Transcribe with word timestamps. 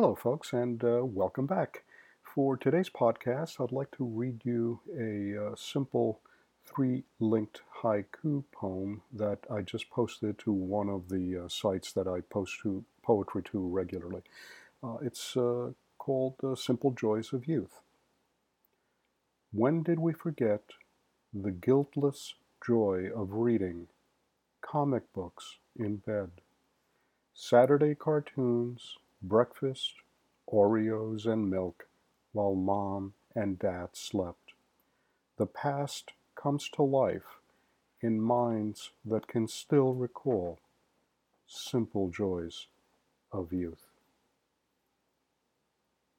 Hello, 0.00 0.14
folks, 0.14 0.52
and 0.52 0.84
uh, 0.84 1.00
welcome 1.04 1.46
back. 1.46 1.82
For 2.22 2.56
today's 2.56 2.88
podcast, 2.88 3.60
I'd 3.60 3.72
like 3.72 3.90
to 3.96 4.04
read 4.04 4.42
you 4.44 4.78
a 4.96 5.46
uh, 5.46 5.56
simple 5.56 6.20
three 6.64 7.02
linked 7.18 7.62
haiku 7.82 8.44
poem 8.52 9.02
that 9.12 9.40
I 9.50 9.62
just 9.62 9.90
posted 9.90 10.38
to 10.38 10.52
one 10.52 10.88
of 10.88 11.08
the 11.08 11.36
uh, 11.36 11.48
sites 11.48 11.90
that 11.94 12.06
I 12.06 12.20
post 12.20 12.60
to 12.62 12.84
poetry 13.02 13.42
to 13.50 13.58
regularly. 13.58 14.22
Uh, 14.84 14.98
it's 15.02 15.36
uh, 15.36 15.70
called 15.98 16.34
The 16.38 16.54
Simple 16.54 16.92
Joys 16.92 17.32
of 17.32 17.48
Youth. 17.48 17.80
When 19.50 19.82
did 19.82 19.98
we 19.98 20.12
forget 20.12 20.62
the 21.34 21.50
guiltless 21.50 22.34
joy 22.64 23.08
of 23.12 23.32
reading 23.32 23.88
comic 24.60 25.12
books 25.12 25.56
in 25.74 25.96
bed? 25.96 26.30
Saturday 27.34 27.96
cartoons 27.96 28.96
breakfast, 29.22 29.94
Oreos 30.52 31.26
and 31.26 31.50
milk, 31.50 31.88
while 32.32 32.54
mom 32.54 33.14
and 33.34 33.58
dad 33.58 33.90
slept. 33.92 34.52
The 35.36 35.46
past 35.46 36.12
comes 36.34 36.68
to 36.70 36.82
life 36.82 37.40
in 38.00 38.20
minds 38.20 38.92
that 39.04 39.26
can 39.26 39.48
still 39.48 39.94
recall 39.94 40.58
simple 41.46 42.10
joys 42.10 42.66
of 43.32 43.52
youth. 43.52 43.87